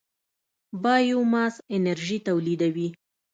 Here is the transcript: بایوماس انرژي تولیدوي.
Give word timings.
بایوماس 0.83 1.55
انرژي 1.75 2.17
تولیدوي. 2.27 2.87